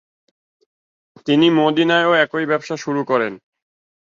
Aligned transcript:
তিনি 1.27 1.47
মদিনায়ও 1.59 2.11
একই 2.23 2.45
ব্যবসা 2.45 2.75
শুরু 2.77 3.01
করেন। 3.03 3.33